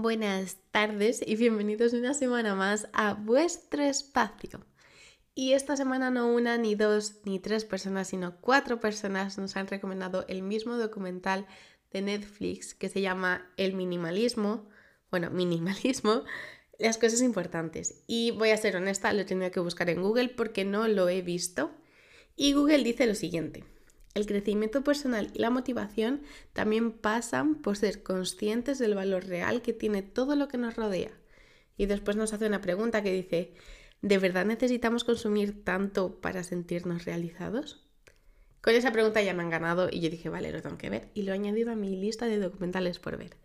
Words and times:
Buenas 0.00 0.58
tardes 0.70 1.24
y 1.26 1.34
bienvenidos 1.34 1.92
una 1.92 2.14
semana 2.14 2.54
más 2.54 2.86
a 2.92 3.14
vuestro 3.14 3.82
espacio. 3.82 4.64
Y 5.34 5.54
esta 5.54 5.76
semana 5.76 6.08
no 6.08 6.32
una, 6.32 6.56
ni 6.56 6.76
dos, 6.76 7.16
ni 7.24 7.40
tres 7.40 7.64
personas, 7.64 8.06
sino 8.06 8.40
cuatro 8.40 8.78
personas 8.78 9.38
nos 9.38 9.56
han 9.56 9.66
recomendado 9.66 10.24
el 10.28 10.42
mismo 10.42 10.76
documental 10.76 11.48
de 11.90 12.02
Netflix 12.02 12.74
que 12.74 12.88
se 12.88 13.00
llama 13.00 13.50
El 13.56 13.74
minimalismo, 13.74 14.68
bueno, 15.10 15.30
minimalismo, 15.32 16.22
las 16.78 16.96
cosas 16.96 17.20
importantes. 17.20 18.04
Y 18.06 18.30
voy 18.30 18.50
a 18.50 18.56
ser 18.56 18.76
honesta, 18.76 19.12
lo 19.12 19.22
he 19.22 19.24
tenido 19.24 19.50
que 19.50 19.58
buscar 19.58 19.90
en 19.90 20.00
Google 20.00 20.28
porque 20.28 20.64
no 20.64 20.86
lo 20.86 21.08
he 21.08 21.22
visto. 21.22 21.72
Y 22.36 22.52
Google 22.52 22.84
dice 22.84 23.04
lo 23.04 23.16
siguiente. 23.16 23.64
El 24.14 24.26
crecimiento 24.26 24.82
personal 24.82 25.30
y 25.34 25.38
la 25.38 25.50
motivación 25.50 26.22
también 26.52 26.92
pasan 26.92 27.56
por 27.56 27.76
ser 27.76 28.02
conscientes 28.02 28.78
del 28.78 28.94
valor 28.94 29.26
real 29.26 29.62
que 29.62 29.72
tiene 29.72 30.02
todo 30.02 30.34
lo 30.34 30.48
que 30.48 30.58
nos 30.58 30.76
rodea. 30.76 31.12
Y 31.76 31.86
después 31.86 32.16
nos 32.16 32.32
hace 32.32 32.46
una 32.46 32.60
pregunta 32.60 33.02
que 33.02 33.12
dice, 33.12 33.52
¿de 34.02 34.18
verdad 34.18 34.44
necesitamos 34.44 35.04
consumir 35.04 35.64
tanto 35.64 36.20
para 36.20 36.42
sentirnos 36.42 37.04
realizados? 37.04 37.88
Con 38.60 38.74
esa 38.74 38.92
pregunta 38.92 39.22
ya 39.22 39.34
me 39.34 39.42
han 39.42 39.50
ganado 39.50 39.88
y 39.90 40.00
yo 40.00 40.10
dije, 40.10 40.28
vale, 40.28 40.50
lo 40.50 40.62
tengo 40.62 40.78
que 40.78 40.90
ver. 40.90 41.08
Y 41.14 41.22
lo 41.22 41.32
he 41.32 41.34
añadido 41.34 41.70
a 41.70 41.76
mi 41.76 41.96
lista 41.96 42.26
de 42.26 42.38
documentales 42.38 42.98
por 42.98 43.16
ver. 43.16 43.36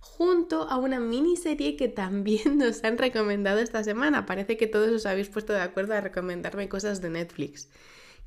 Junto 0.00 0.62
a 0.62 0.78
una 0.78 0.98
miniserie 0.98 1.76
que 1.76 1.88
también 1.88 2.56
nos 2.58 2.82
han 2.82 2.96
recomendado 2.96 3.58
esta 3.60 3.84
semana. 3.84 4.24
Parece 4.24 4.56
que 4.56 4.66
todos 4.66 4.90
os 4.90 5.06
habéis 5.06 5.28
puesto 5.28 5.52
de 5.52 5.60
acuerdo 5.60 5.94
a 5.94 6.00
recomendarme 6.00 6.68
cosas 6.68 7.02
de 7.02 7.10
Netflix. 7.10 7.68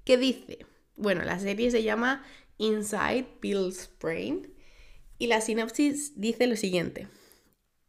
¿Qué 0.04 0.18
dice? 0.18 0.68
Bueno, 0.96 1.24
la 1.24 1.40
serie 1.40 1.72
se 1.72 1.84
llama 1.84 2.24
Inside 2.58 3.28
Bill's 3.42 3.90
Brain 4.02 4.54
y 5.18 5.28
la 5.28 5.42
sinopsis 5.42 6.20
dice 6.20 6.48
lo 6.48 6.56
siguiente. 6.56 7.08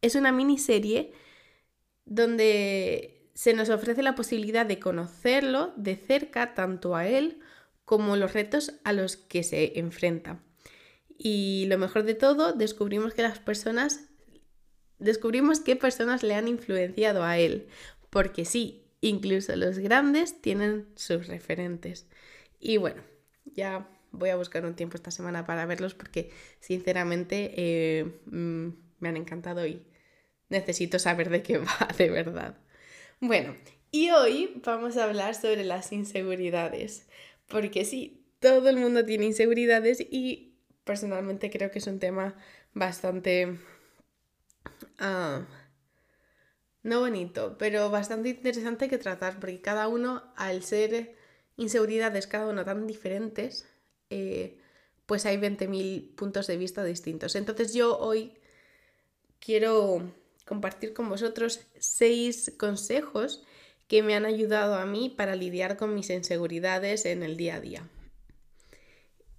Es 0.02 0.14
una 0.14 0.32
miniserie 0.32 1.12
donde 2.04 3.30
se 3.34 3.52
nos 3.52 3.68
ofrece 3.68 4.02
la 4.02 4.14
posibilidad 4.14 4.66
de 4.66 4.78
conocerlo 4.78 5.72
de 5.76 5.96
cerca 5.96 6.54
tanto 6.54 6.96
a 6.96 7.06
él 7.06 7.40
como 7.84 8.16
los 8.16 8.32
retos 8.32 8.74
a 8.84 8.92
los 8.92 9.16
que 9.16 9.42
se 9.42 9.78
enfrenta. 9.78 10.42
Y 11.18 11.66
lo 11.68 11.78
mejor 11.78 12.04
de 12.04 12.14
todo, 12.14 12.52
descubrimos 12.52 13.14
que 13.14 13.22
las 13.22 13.38
personas 13.38 14.08
descubrimos 14.98 15.60
qué 15.60 15.76
personas 15.76 16.22
le 16.22 16.34
han 16.34 16.48
influenciado 16.48 17.22
a 17.22 17.38
él, 17.38 17.68
porque 18.10 18.44
sí, 18.44 18.86
incluso 19.00 19.54
los 19.56 19.78
grandes 19.78 20.40
tienen 20.40 20.88
sus 20.96 21.26
referentes. 21.26 22.06
Y 22.60 22.76
bueno, 22.78 23.02
ya 23.44 23.88
voy 24.12 24.30
a 24.30 24.36
buscar 24.36 24.64
un 24.64 24.74
tiempo 24.74 24.96
esta 24.96 25.10
semana 25.10 25.46
para 25.46 25.66
verlos 25.66 25.94
porque 25.94 26.30
sinceramente 26.60 27.52
eh, 27.56 28.04
mm, 28.26 28.68
me 29.00 29.08
han 29.08 29.16
encantado 29.16 29.66
y 29.66 29.82
necesito 30.48 30.98
saber 30.98 31.30
de 31.30 31.42
qué 31.42 31.58
va 31.58 31.88
de 31.96 32.10
verdad. 32.10 32.56
Bueno, 33.20 33.56
y 33.90 34.10
hoy 34.10 34.60
vamos 34.64 34.96
a 34.96 35.04
hablar 35.04 35.34
sobre 35.34 35.64
las 35.64 35.92
inseguridades, 35.92 37.06
porque 37.48 37.84
sí, 37.84 38.26
todo 38.40 38.68
el 38.68 38.76
mundo 38.76 39.04
tiene 39.04 39.26
inseguridades 39.26 40.00
y 40.00 40.58
personalmente 40.84 41.50
creo 41.50 41.70
que 41.70 41.78
es 41.78 41.86
un 41.86 41.98
tema 41.98 42.36
bastante... 42.74 43.58
Ah, 44.98 45.46
no 46.82 47.00
bonito, 47.00 47.56
pero 47.58 47.90
bastante 47.90 48.28
interesante 48.28 48.88
que 48.88 48.98
tratar, 48.98 49.40
porque 49.40 49.60
cada 49.60 49.88
uno, 49.88 50.22
al 50.36 50.62
ser 50.62 51.15
inseguridades, 51.56 52.26
cada 52.26 52.48
uno 52.48 52.64
tan 52.64 52.86
diferentes, 52.86 53.66
eh, 54.10 54.58
pues 55.06 55.26
hay 55.26 55.36
20.000 55.36 56.14
puntos 56.14 56.46
de 56.46 56.56
vista 56.56 56.84
distintos. 56.84 57.34
Entonces 57.36 57.74
yo 57.74 57.98
hoy 57.98 58.32
quiero 59.38 60.02
compartir 60.44 60.92
con 60.92 61.08
vosotros 61.08 61.60
seis 61.78 62.52
consejos 62.58 63.44
que 63.88 64.02
me 64.02 64.14
han 64.14 64.24
ayudado 64.24 64.74
a 64.74 64.86
mí 64.86 65.08
para 65.08 65.36
lidiar 65.36 65.76
con 65.76 65.94
mis 65.94 66.10
inseguridades 66.10 67.06
en 67.06 67.22
el 67.22 67.36
día 67.36 67.56
a 67.56 67.60
día. 67.60 67.88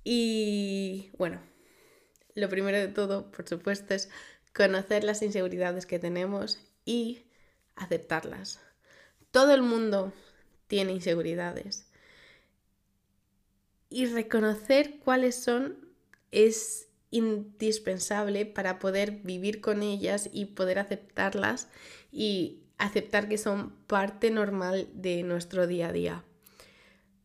Y 0.04 1.10
bueno, 1.18 1.42
lo 2.34 2.48
primero 2.48 2.78
de 2.78 2.88
todo, 2.88 3.30
por 3.30 3.48
supuesto, 3.48 3.94
es 3.94 4.10
conocer 4.54 5.04
las 5.04 5.22
inseguridades 5.22 5.86
que 5.86 6.00
tenemos 6.00 6.60
y 6.86 7.24
aceptarlas. 7.76 8.62
Todo 9.32 9.54
el 9.54 9.62
mundo 9.62 10.14
tiene 10.68 10.94
inseguridades 10.94 11.88
y 13.90 14.06
reconocer 14.06 15.00
cuáles 15.00 15.36
son 15.36 15.88
es 16.32 16.88
indispensable 17.10 18.46
para 18.46 18.80
poder 18.80 19.12
vivir 19.24 19.62
con 19.62 19.82
ellas 19.82 20.30
y 20.32 20.46
poder 20.46 20.80
aceptarlas 20.80 21.70
y 22.12 22.64
aceptar 22.78 23.30
que 23.30 23.38
son 23.38 23.72
parte 23.88 24.30
normal 24.30 24.90
de 24.94 25.24
nuestro 25.24 25.68
día 25.68 25.88
a 25.88 25.94
día. 25.94 26.24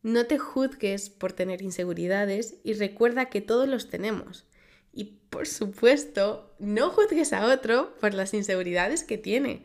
No 0.01 0.25
te 0.25 0.37
juzgues 0.37 1.09
por 1.09 1.33
tener 1.33 1.61
inseguridades 1.61 2.55
y 2.63 2.73
recuerda 2.73 3.29
que 3.29 3.41
todos 3.41 3.67
los 3.67 3.89
tenemos. 3.89 4.45
Y 4.91 5.19
por 5.29 5.47
supuesto, 5.47 6.53
no 6.59 6.89
juzgues 6.89 7.33
a 7.33 7.45
otro 7.45 7.95
por 7.99 8.13
las 8.13 8.33
inseguridades 8.33 9.03
que 9.03 9.17
tiene, 9.17 9.63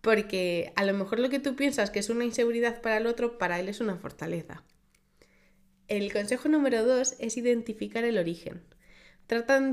porque 0.00 0.72
a 0.76 0.84
lo 0.84 0.94
mejor 0.94 1.18
lo 1.18 1.30
que 1.30 1.40
tú 1.40 1.56
piensas 1.56 1.90
que 1.90 1.98
es 1.98 2.10
una 2.10 2.24
inseguridad 2.24 2.80
para 2.80 2.98
el 2.98 3.06
otro, 3.06 3.38
para 3.38 3.58
él 3.58 3.68
es 3.68 3.80
una 3.80 3.96
fortaleza. 3.96 4.62
El 5.90 6.12
consejo 6.12 6.48
número 6.48 6.84
dos 6.84 7.16
es 7.18 7.36
identificar 7.36 8.04
el 8.04 8.16
origen. 8.16 8.62
Trata, 9.26 9.72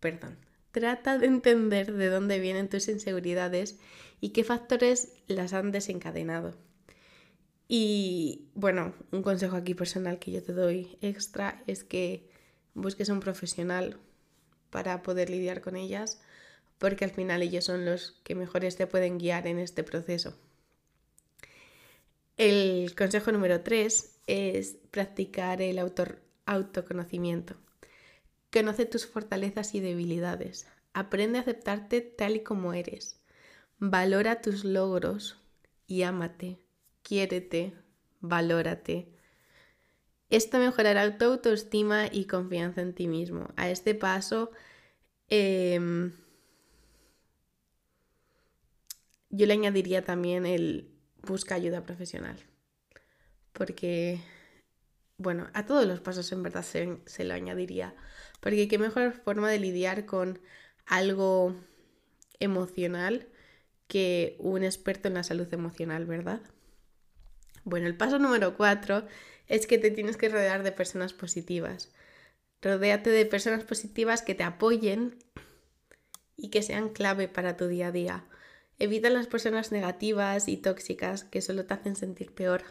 perdón, 0.00 0.36
trata 0.72 1.16
de 1.16 1.26
entender 1.26 1.92
de 1.92 2.08
dónde 2.08 2.40
vienen 2.40 2.68
tus 2.68 2.88
inseguridades 2.88 3.78
y 4.20 4.30
qué 4.30 4.42
factores 4.42 5.12
las 5.28 5.52
han 5.52 5.70
desencadenado. 5.70 6.56
Y 7.68 8.48
bueno, 8.54 8.94
un 9.12 9.22
consejo 9.22 9.54
aquí 9.54 9.74
personal 9.74 10.18
que 10.18 10.32
yo 10.32 10.42
te 10.42 10.52
doy 10.52 10.98
extra 11.02 11.62
es 11.68 11.84
que 11.84 12.28
busques 12.74 13.08
un 13.08 13.20
profesional 13.20 13.96
para 14.70 15.02
poder 15.04 15.30
lidiar 15.30 15.60
con 15.60 15.76
ellas, 15.76 16.20
porque 16.78 17.04
al 17.04 17.12
final 17.12 17.42
ellos 17.42 17.64
son 17.64 17.84
los 17.84 18.18
que 18.24 18.34
mejores 18.34 18.74
te 18.74 18.88
pueden 18.88 19.18
guiar 19.18 19.46
en 19.46 19.60
este 19.60 19.84
proceso. 19.84 20.36
El 22.36 22.92
consejo 22.96 23.30
número 23.30 23.60
3 23.60 24.17
es 24.28 24.76
practicar 24.90 25.60
el 25.60 25.80
autoconocimiento. 26.46 27.56
Conoce 28.52 28.86
tus 28.86 29.06
fortalezas 29.06 29.74
y 29.74 29.80
debilidades. 29.80 30.68
Aprende 30.92 31.38
a 31.38 31.40
aceptarte 31.40 32.00
tal 32.00 32.36
y 32.36 32.42
como 32.42 32.72
eres. 32.74 33.20
Valora 33.78 34.40
tus 34.40 34.64
logros 34.64 35.40
y 35.86 36.02
ámate. 36.02 36.58
Quiérete, 37.02 37.74
valórate. 38.20 39.08
Esto 40.30 40.58
mejorará 40.58 41.16
tu 41.16 41.24
autoestima 41.24 42.06
y 42.12 42.26
confianza 42.26 42.82
en 42.82 42.94
ti 42.94 43.08
mismo. 43.08 43.48
A 43.56 43.70
este 43.70 43.94
paso, 43.94 44.50
em, 45.28 46.12
yo 49.30 49.46
le 49.46 49.54
añadiría 49.54 50.04
también 50.04 50.44
el 50.44 50.90
busca 51.22 51.54
ayuda 51.54 51.82
profesional. 51.82 52.38
Porque, 53.58 54.20
bueno, 55.18 55.48
a 55.52 55.66
todos 55.66 55.84
los 55.86 56.00
pasos 56.00 56.30
en 56.32 56.42
verdad 56.42 56.62
se, 56.62 56.98
se 57.04 57.24
lo 57.24 57.34
añadiría. 57.34 57.94
Porque 58.40 58.68
qué 58.68 58.78
mejor 58.78 59.12
forma 59.12 59.50
de 59.50 59.58
lidiar 59.58 60.06
con 60.06 60.40
algo 60.86 61.54
emocional 62.38 63.28
que 63.88 64.36
un 64.38 64.62
experto 64.62 65.08
en 65.08 65.14
la 65.14 65.24
salud 65.24 65.52
emocional, 65.52 66.06
¿verdad? 66.06 66.40
Bueno, 67.64 67.86
el 67.86 67.96
paso 67.96 68.18
número 68.18 68.56
cuatro 68.56 69.06
es 69.48 69.66
que 69.66 69.78
te 69.78 69.90
tienes 69.90 70.16
que 70.16 70.28
rodear 70.28 70.62
de 70.62 70.72
personas 70.72 71.12
positivas. 71.12 71.92
Rodéate 72.62 73.10
de 73.10 73.26
personas 73.26 73.64
positivas 73.64 74.22
que 74.22 74.34
te 74.34 74.44
apoyen 74.44 75.16
y 76.36 76.50
que 76.50 76.62
sean 76.62 76.90
clave 76.90 77.28
para 77.28 77.56
tu 77.56 77.66
día 77.66 77.88
a 77.88 77.92
día. 77.92 78.24
Evita 78.78 79.10
las 79.10 79.26
personas 79.26 79.72
negativas 79.72 80.48
y 80.48 80.56
tóxicas 80.56 81.24
que 81.24 81.42
solo 81.42 81.66
te 81.66 81.74
hacen 81.74 81.96
sentir 81.96 82.32
peor. 82.32 82.62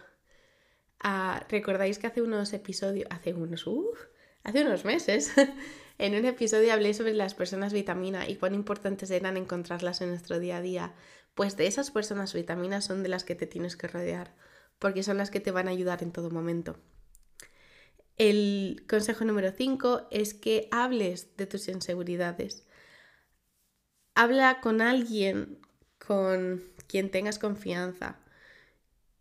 Ah, 0.99 1.45
Recordáis 1.49 1.99
que 1.99 2.07
hace 2.07 2.21
unos 2.21 2.53
episodios, 2.53 3.07
hace 3.11 3.33
unos, 3.33 3.65
hace 4.43 4.61
unos 4.61 4.85
meses, 4.85 5.31
en 5.97 6.15
un 6.15 6.25
episodio 6.25 6.73
hablé 6.73 6.93
sobre 6.93 7.13
las 7.13 7.35
personas 7.35 7.73
vitamina 7.73 8.27
y 8.27 8.35
cuán 8.35 8.55
importantes 8.55 9.11
eran 9.11 9.37
encontrarlas 9.37 10.01
en 10.01 10.09
nuestro 10.09 10.39
día 10.39 10.57
a 10.57 10.61
día. 10.61 10.93
Pues 11.35 11.55
de 11.55 11.67
esas 11.67 11.91
personas 11.91 12.33
vitaminas 12.33 12.85
son 12.85 13.03
de 13.03 13.09
las 13.09 13.23
que 13.23 13.35
te 13.35 13.45
tienes 13.45 13.75
que 13.75 13.87
rodear, 13.87 14.33
porque 14.79 15.03
son 15.03 15.17
las 15.17 15.29
que 15.29 15.39
te 15.39 15.51
van 15.51 15.67
a 15.67 15.71
ayudar 15.71 16.01
en 16.01 16.11
todo 16.11 16.31
momento. 16.31 16.77
El 18.17 18.83
consejo 18.89 19.23
número 19.25 19.51
5 19.51 20.07
es 20.09 20.33
que 20.33 20.67
hables 20.71 21.37
de 21.37 21.45
tus 21.45 21.67
inseguridades. 21.67 22.65
Habla 24.15 24.59
con 24.61 24.81
alguien 24.81 25.59
con 25.99 26.63
quien 26.87 27.11
tengas 27.11 27.37
confianza. 27.37 28.19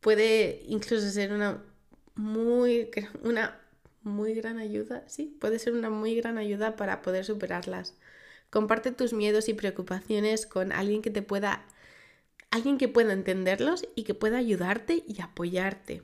Puede 0.06 0.62
incluso 0.68 1.10
ser 1.10 1.32
una 1.32 1.64
muy, 2.14 2.88
una 3.24 3.60
muy 4.02 4.34
gran 4.34 4.56
ayuda, 4.56 5.02
sí, 5.08 5.36
puede 5.40 5.58
ser 5.58 5.72
una 5.72 5.90
muy 5.90 6.14
gran 6.14 6.38
ayuda 6.38 6.76
para 6.76 7.02
poder 7.02 7.24
superarlas. 7.24 7.96
Comparte 8.48 8.92
tus 8.92 9.12
miedos 9.12 9.48
y 9.48 9.54
preocupaciones 9.54 10.46
con 10.46 10.70
alguien 10.70 11.02
que 11.02 11.10
te 11.10 11.22
pueda 11.22 11.66
alguien 12.52 12.78
que 12.78 12.86
pueda 12.86 13.12
entenderlos 13.12 13.88
y 13.96 14.04
que 14.04 14.14
pueda 14.14 14.38
ayudarte 14.38 15.02
y 15.08 15.20
apoyarte. 15.20 16.02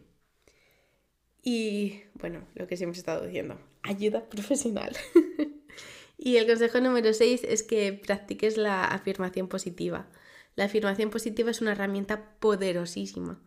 Y 1.40 2.00
bueno, 2.14 2.44
lo 2.56 2.66
que 2.66 2.76
siempre 2.76 2.96
he 2.96 3.02
estado 3.02 3.24
diciendo, 3.24 3.56
ayuda 3.84 4.28
profesional. 4.28 4.96
y 6.18 6.38
el 6.38 6.48
consejo 6.48 6.80
número 6.80 7.14
6 7.14 7.42
es 7.44 7.62
que 7.62 7.92
practiques 7.92 8.56
la 8.56 8.84
afirmación 8.84 9.46
positiva. 9.46 10.08
La 10.56 10.64
afirmación 10.64 11.10
positiva 11.10 11.52
es 11.52 11.60
una 11.60 11.70
herramienta 11.70 12.34
poderosísima 12.40 13.40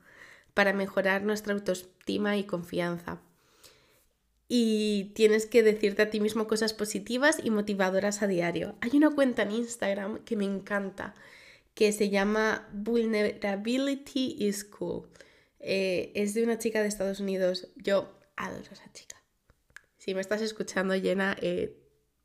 para 0.56 0.74
mejorar 0.74 1.22
nuestra 1.22 1.54
autoestima 1.54 2.38
y 2.38 2.46
confianza. 2.46 3.22
Y 4.48 5.12
tienes 5.16 5.46
que 5.46 5.62
decirte 5.62 6.04
a 6.04 6.10
ti 6.10 6.20
mismo 6.20 6.48
cosas 6.48 6.74
positivas 6.74 7.38
y 7.44 7.52
motivadoras 7.52 8.24
a 8.24 8.28
diario. 8.28 8.76
Hay 8.82 8.92
una 8.94 9.12
cuenta 9.12 9.44
en 9.44 9.52
Instagram 9.52 10.24
que 10.24 10.36
me 10.36 10.46
encanta, 10.46 11.14
que 11.74 11.92
se 11.92 12.10
llama 12.10 12.68
Vulnerability 12.72 14.38
is 14.40 14.64
Cool. 14.64 15.08
Eh, 15.60 16.12
es 16.16 16.34
de 16.34 16.44
una 16.44 16.58
chica 16.58 16.82
de 16.82 16.88
Estados 16.88 17.20
Unidos. 17.20 17.68
Yo 17.76 18.18
adoro 18.38 18.70
a 18.70 18.74
esa 18.74 18.92
chica. 18.94 19.22
Si 19.98 20.16
me 20.16 20.22
estás 20.22 20.42
escuchando, 20.42 20.94
Jenna, 20.94 21.36
eh, 21.42 21.76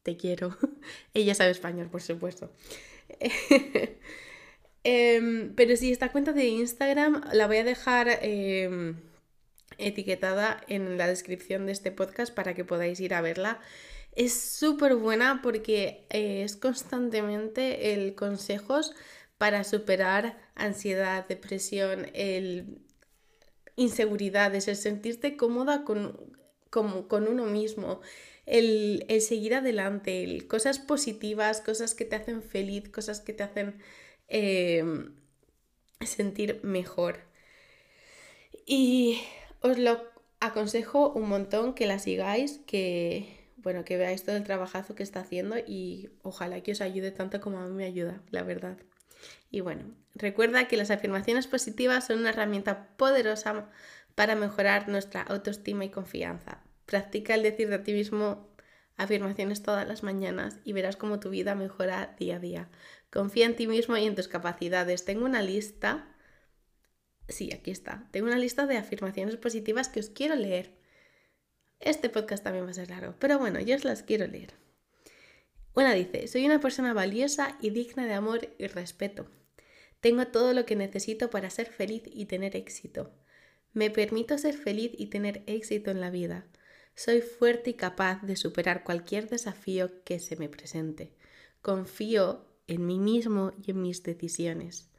te 0.03 0.17
quiero. 0.17 0.57
Ella 1.15 1.35
sabe 1.35 1.51
español, 1.51 1.91
por 1.91 2.03
supuesto. 2.03 2.53
Em, 4.85 5.55
pero 5.55 5.77
sí, 5.77 5.93
esta 5.93 6.11
cuenta 6.13 6.33
de 6.33 6.47
Instagram 6.47 7.23
la 7.33 7.47
voy 7.47 7.59
a 7.59 7.65
dejar 7.65 8.09
em, 8.23 8.97
etiquetada 9.79 10.61
en 10.69 10.97
la 10.99 11.07
descripción 11.07 11.67
de 11.67 11.73
este 11.73 11.93
podcast 11.93 12.35
para 12.35 12.55
que 12.55 12.65
podáis 12.65 13.01
ir 13.01 13.15
a 13.15 13.21
verla. 13.21 13.61
Es 14.13 14.41
súper 14.41 14.97
buena 14.97 15.41
porque 15.43 16.07
eh, 16.11 16.43
es 16.45 16.57
constantemente 16.57 17.93
el 17.95 18.15
consejos 18.15 18.95
para 19.39 19.65
superar 19.65 20.39
ansiedad, 20.55 21.27
depresión, 21.29 22.09
el 22.15 22.83
inseguridades, 23.77 24.69
el 24.69 24.77
sentirte 24.77 25.37
cómoda 25.37 25.85
con, 25.85 26.37
con 26.71 27.29
uno 27.29 27.47
mismo, 27.47 28.01
el, 28.47 29.07
seguir 29.21 29.55
adelante, 29.55 30.47
cosas 30.49 30.79
positivas, 30.79 31.61
cosas 31.61 31.95
que 31.95 32.05
te 32.05 32.17
hacen 32.17 32.43
feliz, 32.43 32.89
cosas 32.89 33.21
que 33.21 33.33
te 33.33 33.45
hacen 33.45 33.77
em, 34.31 35.15
sentir 36.01 36.61
mejor. 36.63 37.21
Y 38.67 39.21
os 39.61 39.79
lo 39.79 40.03
aconsejo 40.41 41.11
un 41.13 41.29
montón 41.29 41.75
que 41.75 41.87
la 41.87 41.99
sigáis, 41.99 42.61
que 42.67 43.41
bueno, 43.63 43.85
que 43.85 43.97
veáis 43.97 44.25
todo 44.25 44.37
el 44.37 44.45
trabajazo 44.45 44.95
que 44.95 45.03
está 45.03 45.21
haciendo 45.21 45.57
y 45.59 46.11
ojalá 46.23 46.63
que 46.63 46.73
os 46.73 46.81
ayude 46.81 47.11
tanto 47.11 47.41
como 47.41 47.59
a 47.59 47.67
mí 47.67 47.75
me 47.75 47.85
ayuda, 47.85 48.23
la 48.31 48.43
verdad. 48.43 48.79
Y 49.51 49.61
bueno, 49.61 49.85
recuerda 50.15 50.67
que 50.69 50.77
las 50.77 50.91
afirmaciones 50.91 51.47
positivas 51.47 52.07
son 52.07 52.21
una 52.21 52.31
herramienta 52.31 52.89
poderosa 52.97 53.69
para 54.15 54.35
mejorar 54.35 54.89
nuestra 54.89 55.23
autoestima 55.23 55.85
y 55.85 55.91
confianza. 55.91 56.63
Practica 56.87 57.35
el 57.35 57.43
decir 57.43 57.69
de 57.69 57.79
ti 57.79 57.93
mismo 57.93 58.49
afirmaciones 59.03 59.63
todas 59.63 59.87
las 59.89 60.03
mañanas 60.03 60.59
y 60.65 60.73
verás 60.73 60.97
cómo 60.97 61.21
tu 61.21 61.31
vida 61.31 61.55
mejora 61.55 62.15
día 62.19 62.37
a 62.37 62.39
día. 62.39 62.71
Confía 63.11 63.47
en 63.47 63.57
ti 63.57 63.67
mismo 63.67 63.97
y 63.97 64.07
en 64.07 64.15
tus 64.15 64.29
capacidades. 64.29 65.05
Tengo 65.05 65.25
una 65.25 65.43
lista, 65.43 66.15
sí, 67.29 67.51
aquí 67.53 67.71
está, 67.71 68.09
tengo 68.11 68.27
una 68.27 68.39
lista 68.39 68.67
de 68.67 68.77
afirmaciones 68.77 69.37
positivas 69.37 69.89
que 69.89 70.01
os 70.01 70.11
quiero 70.11 70.35
leer. 70.35 70.79
Este 71.81 72.11
podcast 72.11 72.45
también 72.45 72.67
va 72.67 72.71
a 72.71 72.75
ser 72.75 72.91
largo, 72.91 73.15
pero 73.19 73.39
bueno, 73.39 73.59
yo 73.61 73.75
os 73.75 73.85
las 73.85 74.03
quiero 74.03 74.27
leer. 74.27 74.55
Una 75.75 75.95
dice, 75.95 76.27
soy 76.29 76.45
una 76.45 76.61
persona 76.61 76.93
valiosa 76.93 77.57
y 77.61 77.71
digna 77.71 78.05
de 78.05 78.15
amor 78.15 78.55
y 78.59 78.67
respeto. 78.67 79.31
Tengo 80.01 80.27
todo 80.27 80.53
lo 80.53 80.67
que 80.67 80.77
necesito 80.77 81.31
para 81.31 81.49
ser 81.49 81.67
feliz 81.67 82.03
y 82.07 82.27
tener 82.27 82.57
éxito. 82.57 83.13
Me 83.73 83.91
permito 83.91 84.37
ser 84.37 84.55
feliz 84.55 84.93
y 84.97 85.07
tener 85.07 85.43
éxito 85.47 85.91
en 85.91 86.01
la 86.01 86.11
vida. 86.11 86.47
Soy 86.95 87.21
fuerte 87.21 87.71
y 87.71 87.75
capaz 87.75 88.23
de 88.23 88.37
superar 88.37 88.85
cualquier 88.85 89.29
desafío 89.29 90.05
que 90.05 90.19
se 90.19 90.37
me 90.37 90.49
presente. 90.49 91.13
Confío 91.63 92.47
en 92.67 92.87
mí 92.87 92.99
mismo 92.99 93.53
y 93.65 93.71
en 93.71 93.83
mis 93.83 94.03
decisiones. 94.03 94.91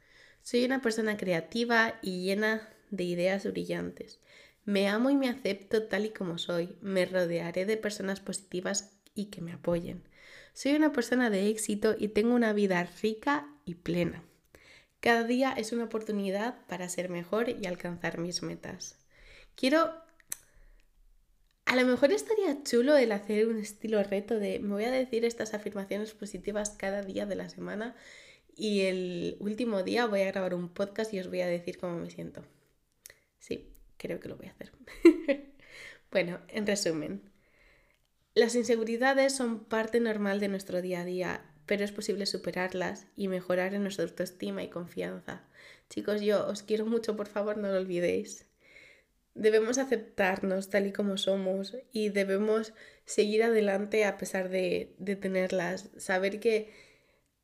Soy 0.42 0.64
una 0.64 0.82
persona 0.82 1.16
creativa 1.16 1.98
y 2.02 2.24
llena 2.24 2.68
de 2.90 3.04
ideas 3.04 3.44
brillantes. 3.44 4.20
Me 4.64 4.88
amo 4.88 5.10
y 5.10 5.16
me 5.16 5.28
acepto 5.28 5.84
tal 5.84 6.06
y 6.06 6.10
como 6.10 6.38
soy. 6.38 6.76
Me 6.80 7.04
rodearé 7.06 7.64
de 7.66 7.76
personas 7.76 8.20
positivas 8.20 8.92
y 9.14 9.26
que 9.26 9.40
me 9.40 9.52
apoyen. 9.52 10.02
Soy 10.52 10.74
una 10.74 10.92
persona 10.92 11.30
de 11.30 11.48
éxito 11.48 11.94
y 11.98 12.08
tengo 12.08 12.34
una 12.34 12.52
vida 12.52 12.88
rica 13.02 13.48
y 13.64 13.74
plena. 13.76 14.22
Cada 15.00 15.24
día 15.24 15.52
es 15.52 15.72
una 15.72 15.84
oportunidad 15.84 16.64
para 16.66 16.88
ser 16.88 17.08
mejor 17.08 17.48
y 17.48 17.66
alcanzar 17.66 18.18
mis 18.18 18.42
metas. 18.42 18.98
Quiero... 19.56 19.92
A 21.72 21.74
lo 21.74 21.86
mejor 21.86 22.12
estaría 22.12 22.62
chulo 22.64 22.98
el 22.98 23.12
hacer 23.12 23.48
un 23.48 23.58
estilo 23.58 24.02
reto 24.02 24.38
de 24.38 24.58
me 24.58 24.74
voy 24.74 24.84
a 24.84 24.90
decir 24.90 25.24
estas 25.24 25.54
afirmaciones 25.54 26.12
positivas 26.12 26.68
cada 26.68 27.00
día 27.00 27.24
de 27.24 27.34
la 27.34 27.48
semana 27.48 27.96
y 28.54 28.82
el 28.82 29.38
último 29.40 29.82
día 29.82 30.04
voy 30.04 30.20
a 30.20 30.26
grabar 30.26 30.52
un 30.52 30.68
podcast 30.68 31.14
y 31.14 31.20
os 31.20 31.28
voy 31.28 31.40
a 31.40 31.46
decir 31.46 31.78
cómo 31.78 31.96
me 31.96 32.10
siento. 32.10 32.44
Sí, 33.38 33.72
creo 33.96 34.20
que 34.20 34.28
lo 34.28 34.36
voy 34.36 34.48
a 34.48 34.50
hacer. 34.50 34.70
bueno, 36.10 36.40
en 36.48 36.66
resumen, 36.66 37.22
las 38.34 38.54
inseguridades 38.54 39.34
son 39.34 39.64
parte 39.64 39.98
normal 39.98 40.40
de 40.40 40.48
nuestro 40.48 40.82
día 40.82 41.00
a 41.00 41.04
día, 41.06 41.54
pero 41.64 41.84
es 41.84 41.92
posible 41.92 42.26
superarlas 42.26 43.06
y 43.16 43.28
mejorar 43.28 43.72
en 43.72 43.80
nuestra 43.80 44.04
autoestima 44.04 44.62
y 44.62 44.68
confianza. 44.68 45.48
Chicos, 45.88 46.20
yo 46.20 46.46
os 46.48 46.62
quiero 46.62 46.84
mucho, 46.84 47.16
por 47.16 47.28
favor, 47.28 47.56
no 47.56 47.68
lo 47.68 47.78
olvidéis. 47.78 48.44
Debemos 49.34 49.78
aceptarnos 49.78 50.68
tal 50.68 50.86
y 50.86 50.92
como 50.92 51.16
somos 51.16 51.76
y 51.90 52.10
debemos 52.10 52.74
seguir 53.04 53.42
adelante 53.42 54.04
a 54.04 54.18
pesar 54.18 54.48
de, 54.48 54.94
de 54.98 55.16
tenerlas. 55.16 55.90
Saber 55.96 56.38
que 56.40 56.70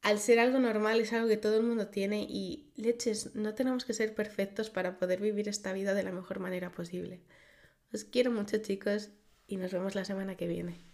al 0.02 0.18
ser 0.18 0.38
algo 0.38 0.58
normal 0.58 1.00
es 1.00 1.12
algo 1.12 1.28
que 1.28 1.36
todo 1.36 1.56
el 1.56 1.64
mundo 1.64 1.88
tiene 1.88 2.26
y 2.28 2.72
leches, 2.76 3.34
no 3.34 3.54
tenemos 3.54 3.84
que 3.84 3.94
ser 3.94 4.14
perfectos 4.14 4.70
para 4.70 4.98
poder 4.98 5.20
vivir 5.20 5.48
esta 5.48 5.72
vida 5.72 5.94
de 5.94 6.02
la 6.02 6.12
mejor 6.12 6.38
manera 6.38 6.70
posible. 6.70 7.20
Os 7.92 8.04
quiero 8.04 8.30
mucho 8.30 8.58
chicos 8.58 9.10
y 9.46 9.56
nos 9.56 9.72
vemos 9.72 9.94
la 9.94 10.04
semana 10.04 10.36
que 10.36 10.46
viene. 10.46 10.87